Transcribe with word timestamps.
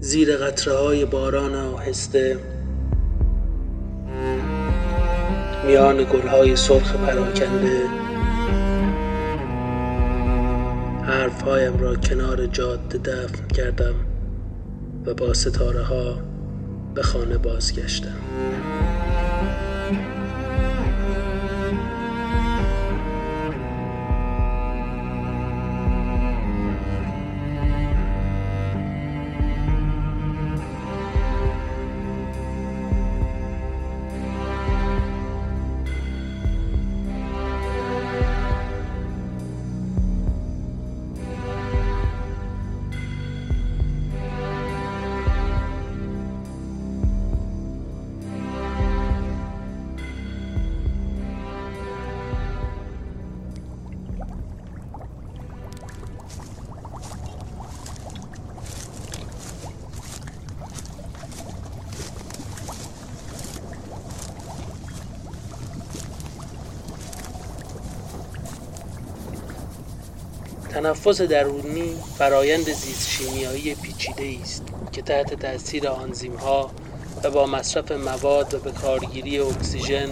زیر 0.00 0.36
قطره 0.36 0.74
های 0.74 1.04
باران 1.04 1.54
آهسته. 1.54 2.38
میان 5.66 6.04
گلهای 6.04 6.56
سرخ 6.56 6.96
پراکنده. 6.96 7.82
حرفهایم 11.02 11.78
را 11.78 11.96
کنار 11.96 12.46
جاده 12.46 12.98
دفن 12.98 13.48
کردم 13.48 13.94
و 15.06 15.14
با 15.14 15.34
ستاره 15.34 15.82
ها 15.82 16.18
به 16.94 17.02
خانه 17.02 17.38
بازگشتم. 17.38 18.18
تنفس 70.78 71.20
درونی 71.20 71.94
فرایند 72.18 72.64
زیست 72.64 73.08
شیمیایی 73.08 73.74
پیچیده 73.74 74.36
است 74.42 74.62
که 74.92 75.02
تحت 75.02 75.34
تاثیر 75.34 75.86
ها 76.40 76.70
و 77.24 77.30
با 77.30 77.46
مصرف 77.46 77.92
مواد 77.92 78.54
و 78.54 78.58
به 78.58 78.70
کارگیری 78.70 79.38
اکسیژن 79.38 80.08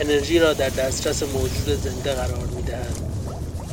انرژی 0.00 0.38
را 0.38 0.52
در 0.52 0.68
دسترس 0.68 1.22
موجود 1.22 1.68
زنده 1.68 2.12
قرار 2.12 2.46
می‌دهد. 2.56 2.96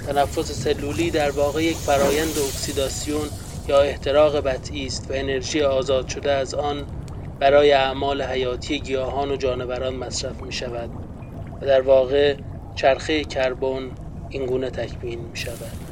تنفس 0.08 0.52
سلولی 0.52 1.12
در 1.12 1.32
واقع 1.32 1.64
یک 1.64 1.78
فرایند 1.78 2.34
اکسیداسیون 2.38 3.30
یا 3.68 3.82
احتراق 3.82 4.40
بطعی 4.40 4.86
است 4.86 5.12
و 5.12 5.14
انرژی 5.14 5.62
آزاد 5.62 6.08
شده 6.08 6.32
از 6.32 6.54
آن 6.54 6.86
برای 7.40 7.72
اعمال 7.72 8.22
حیاتی 8.22 8.80
گیاهان 8.80 9.32
و 9.32 9.36
جانوران 9.36 9.96
مصرف 9.96 10.42
می 10.42 10.54
شود 10.54 10.90
و 11.62 11.66
در 11.66 11.82
واقع 11.82 12.36
چرخه 12.76 13.24
کربن 13.24 13.92
اینگونه 14.30 14.70
تکمیل 14.70 15.20
می 15.20 15.38
شود 15.38 15.91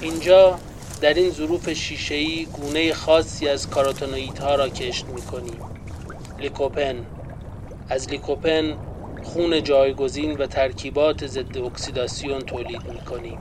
اینجا 0.00 0.62
در 1.00 1.14
این 1.14 1.30
ظروف 1.30 1.72
شیشه‌ای 1.72 2.46
گونه 2.46 2.94
خاصی 2.94 3.48
از 3.48 3.70
کاروتونوئیدها 3.70 4.54
را 4.54 4.68
کشت 4.68 5.08
می‌کنیم. 5.08 5.64
لیکوپن 6.38 7.06
از 7.88 8.08
لیکوپن 8.08 8.78
خون 9.22 9.62
جایگزین 9.62 10.36
و 10.36 10.46
ترکیبات 10.46 11.26
ضد 11.26 11.58
اکسیداسیون 11.58 12.44
تولید 12.44 12.88
می‌کنیم. 12.88 13.38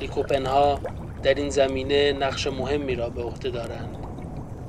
لیکوپن 0.00 0.46
ها 0.46 0.80
در 1.22 1.34
این 1.34 1.50
زمینه 1.50 2.12
نقش 2.12 2.46
مهمی 2.46 2.94
را 2.94 3.10
به 3.10 3.22
عهده 3.22 3.50
دارند. 3.50 3.96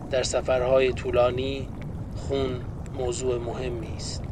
در 0.09 0.23
سفرهای 0.23 0.93
طولانی 0.93 1.67
خون 2.15 2.65
موضوع 2.93 3.37
مهمی 3.37 3.95
است. 3.95 4.30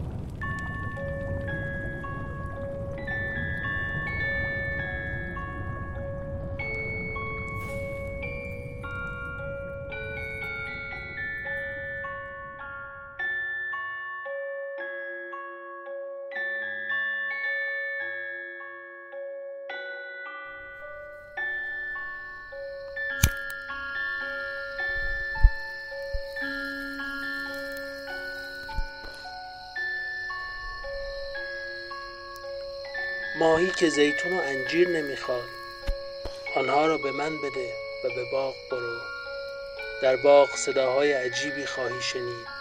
ماهی 33.36 33.72
که 33.72 33.90
زیتون 33.90 34.34
و 34.34 34.42
انجیر 34.42 34.88
نمی‌خواد. 34.88 35.50
آنها 36.56 36.86
را 36.86 36.98
به 36.98 37.12
من 37.12 37.38
بده 37.38 37.74
و 38.04 38.10
به 38.16 38.26
باغ 38.32 38.56
برو. 38.72 38.98
در 40.02 40.16
باغ 40.16 40.56
صداهای 40.56 41.14
عجیبی 41.14 41.66
خواهی 41.66 42.02
شنید. 42.02 42.59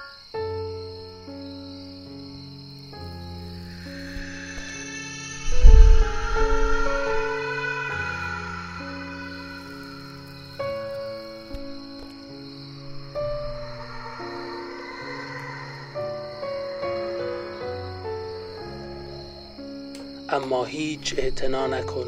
اما 20.30 20.64
هیچ 20.64 21.14
اعتنا 21.18 21.66
نکن. 21.66 22.06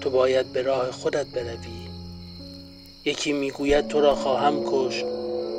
تو 0.00 0.10
باید 0.10 0.52
به 0.52 0.62
راه 0.62 0.90
خودت 0.90 1.26
بروی. 1.26 1.88
یکی 3.04 3.32
می‌گوید 3.32 3.88
تو 3.88 4.00
را 4.00 4.14
خواهم 4.14 4.62
کشت 4.66 5.04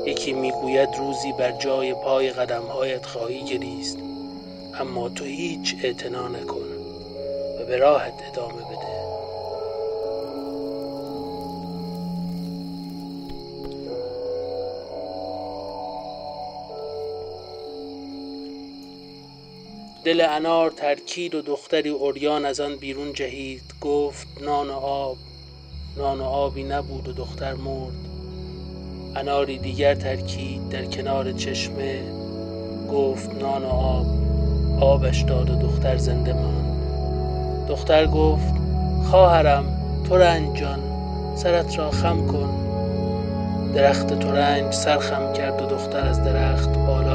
یکی 0.06 0.34
می‌گوید 0.34 0.90
روزی 0.98 1.34
بر 1.34 1.52
جای 1.52 1.94
پای 1.94 2.30
قدمهایت 2.30 3.06
خواهی 3.06 3.44
گریست. 3.44 3.98
اما 4.80 5.10
تو 5.10 5.24
هیچ 5.24 5.76
اعتنا 5.84 6.28
نکن 6.28 6.68
و 7.60 7.66
به 7.66 7.78
راهت 7.78 8.14
ادامه 8.32 8.62
بده. 8.62 8.99
دل 20.10 20.26
انار 20.30 20.72
ترکید 20.72 21.36
و 21.36 21.42
دختری 21.42 21.90
اوریان 21.90 22.46
از 22.46 22.60
آن 22.60 22.76
بیرون 22.76 23.14
جهید. 23.14 23.62
گفت 23.82 24.28
نان 24.42 24.70
و 24.70 24.74
آب 24.74 25.18
نان 25.98 26.20
و 26.20 26.24
آبی 26.24 26.64
نبود 26.64 27.08
و 27.08 27.14
دختر 27.14 27.54
مرد. 27.54 27.94
اناری 29.16 29.58
دیگر 29.58 29.96
ترکید 29.96 30.70
در 30.70 30.86
کنار 30.86 31.32
چشمه. 31.32 32.02
گفت 32.92 33.36
نان 33.36 33.64
و 33.64 33.68
آب 33.68 34.06
آبش 34.82 35.22
داد 35.22 35.50
و 35.50 35.56
دختر 35.56 35.98
زنده 35.98 36.34
ماند. 36.34 37.68
دختر 37.68 38.08
گفت 38.08 38.54
خواهرم 39.10 39.66
تو 40.10 40.18
رنجان 40.18 40.80
سرت 41.36 41.78
را 41.78 41.92
خم 41.92 42.28
کن. 42.28 42.50
درخت 43.74 44.20
ترنج 44.20 44.74
سرخم 44.74 45.34
کرد 45.34 45.62
و 45.62 45.66
دختر 45.66 46.08
از 46.08 46.24
درخت 46.24 46.70
بالا 46.70 47.09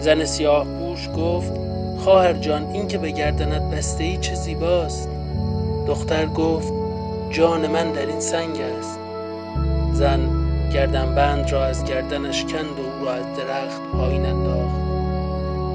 زن 0.00 0.24
سیاه 0.24 0.64
پوش 0.64 1.08
گفت 1.16 1.52
خواهر 1.98 2.32
جان 2.32 2.66
این 2.72 2.88
که 2.88 2.98
به 2.98 3.10
گردنت 3.10 3.62
بسته 3.62 4.04
ای 4.04 4.16
چه 4.16 4.34
زیباست. 4.34 5.08
دختر 5.86 6.26
گفت 6.26 6.72
جان 7.30 7.66
من 7.66 7.92
در 7.92 8.06
این 8.06 8.20
سنگ 8.20 8.60
است. 8.60 8.98
زن 9.92 10.20
بند 11.16 11.50
را 11.52 11.64
از 11.64 11.84
گردنش 11.84 12.44
کند 12.44 12.78
و 12.78 12.98
او 12.98 13.04
را 13.04 13.12
از 13.12 13.24
درخت 13.36 13.80
پایین 13.92 14.26
انداخت. 14.26 14.88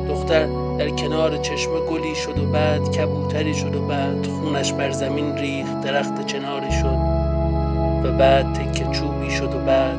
دختر 0.07 0.47
در 0.77 0.89
کنار 0.89 1.37
چشمه 1.37 1.79
گلی 1.79 2.15
شد 2.15 2.39
و 2.39 2.45
بعد 2.45 2.91
کبوتری 2.91 3.53
شد 3.53 3.75
و 3.75 3.87
بعد 3.87 4.27
خونش 4.27 4.73
بر 4.73 4.91
زمین 4.91 5.37
ریخت 5.37 5.81
درخت 5.81 6.25
چناری 6.25 6.71
شد 6.71 6.97
و 8.03 8.11
بعد 8.17 8.53
تکه 8.53 8.85
چوبی 8.85 9.31
شد 9.31 9.55
و 9.55 9.57
بعد 9.57 9.97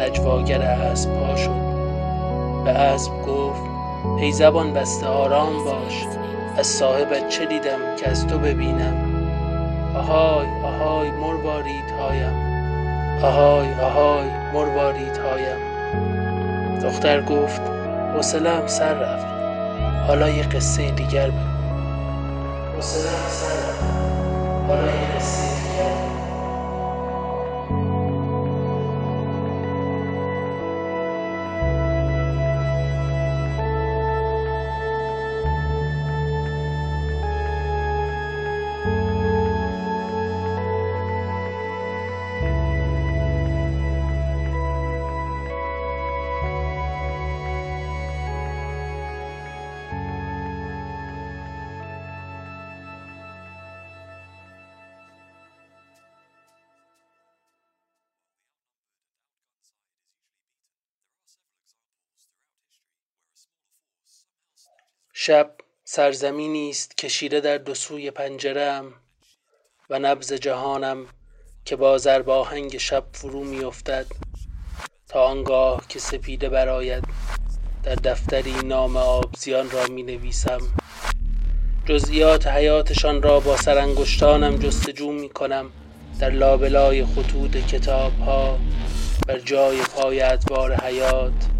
نجواگر 0.00 0.62
اسب 0.62 1.10
پا 1.10 1.36
شد. 1.36 1.73
به 2.64 2.70
اسب 2.70 3.12
گفت 3.22 3.62
ای 4.18 4.32
زبان 4.32 4.72
بسته 4.72 5.06
آرام 5.06 5.64
باش 5.64 6.06
از 6.56 6.66
صاحبت 6.66 7.28
چه 7.28 7.46
دیدم 7.46 7.96
که 7.96 8.08
از 8.08 8.26
تو 8.26 8.38
ببینم؟ 8.38 8.96
آهای 9.94 10.46
آهای 10.64 11.10
مروارید 11.10 11.90
هایم 11.98 12.54
آهای 13.22 13.74
آهای 13.74 14.28
مروارید 14.52 15.16
هایم. 15.16 15.58
دختر 16.82 17.22
گفت 17.22 17.62
حوصله‌ام 18.14 18.66
سر 18.66 18.94
رفت 18.94 19.26
حالا 20.06 20.28
یه 20.28 20.42
قصه 20.42 20.90
دیگر 20.90 21.30
بگو. 21.30 21.38
حوصله‌ام 22.76 23.28
سر 23.28 23.54
رفت 23.54 23.84
حالا 24.68 24.86
یه 24.86 25.18
شب 65.26 65.50
سرزمینی 65.84 66.70
است 66.70 66.96
کشیده 66.96 67.40
در 67.40 67.58
دو 67.58 67.74
سوی 67.74 68.10
پنجره 68.10 68.82
و 69.90 69.98
نبض 69.98 70.32
جهانم 70.32 71.06
که 71.64 71.76
با 71.76 71.98
ضرب 71.98 72.30
آهنگ 72.30 72.78
شب 72.78 73.04
فرو 73.12 73.44
می 73.44 73.64
افتد 73.64 74.06
تا 75.08 75.24
آنگاه 75.24 75.88
که 75.88 75.98
سپیده 75.98 76.48
برآید 76.48 77.04
در 77.82 77.94
دفتری 77.94 78.52
نام 78.52 78.96
آبزیان 78.96 79.70
را 79.70 79.86
می 79.86 80.02
نویسم 80.02 80.60
جزئیات 81.86 82.46
حیاتشان 82.46 83.22
را 83.22 83.40
با 83.40 83.56
سرانگشتانم 83.56 84.56
جستجو 84.56 85.12
می 85.12 85.28
کنم 85.28 85.70
در 86.20 86.30
لابلای 86.30 87.04
خطوط 87.04 87.56
کتاب 87.56 88.18
ها 88.18 88.58
بر 89.28 89.38
جای 89.38 89.82
پای 89.82 90.20
ادوار 90.20 90.74
حیات. 90.74 91.53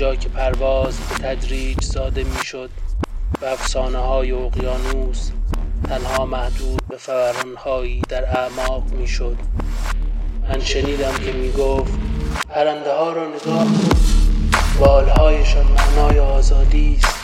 آنجا 0.00 0.16
که 0.16 0.28
پرواز 0.28 0.96
به 0.96 1.14
تدریج 1.14 1.84
زاده 1.84 2.24
می‌شد 2.24 2.70
و 3.42 3.44
افسانه 3.44 3.98
های 3.98 4.32
اقیانوس 4.32 5.30
تنها 5.88 6.26
محدود 6.26 6.80
به 6.88 6.96
فورانهایی 6.96 8.02
در 8.08 8.24
اعماق 8.24 8.84
می‌شد. 8.92 9.36
من 10.48 10.60
شنیدم 10.60 11.12
که 11.12 11.32
می‌گفت 11.32 11.92
پرنده 12.48 12.94
ها 12.94 13.12
را 13.12 13.28
نگاه 13.28 13.64
کن. 13.64 13.90
بالهایشان 14.78 15.66
معنای 15.66 16.18
آزادی 16.18 16.98
است. 17.02 17.16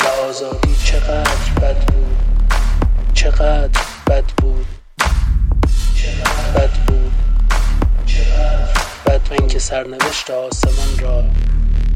و 0.00 0.28
آزادی 0.28 0.76
چقدر 0.84 1.60
بد 1.62 1.86
بود؟ 1.86 2.16
چقدر 3.14 3.80
بد 4.06 4.24
بود؟ 4.24 4.66
چقدر 5.94 6.52
بد 6.56 6.70
بود؟ 6.86 7.12
چقدر 8.06 8.72
بد؟ 9.06 9.40
من 9.40 9.46
که 9.48 9.58
سرنوشت 9.58 10.30
آسمان 10.30 10.98
را 10.98 11.24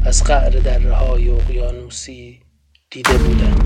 از 0.07 0.23
قعر 0.23 0.49
دره 0.49 0.93
های 0.93 1.29
اقیانوسی 1.29 2.39
دیده 2.91 3.17
بودم. 3.17 3.65